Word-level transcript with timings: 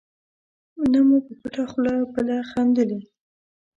نه 0.91 0.99
مو 1.07 1.17
په 1.25 1.33
پټه 1.41 1.63
خوله 1.71 1.93
بله 2.13 2.35
خندلي. 2.49 2.99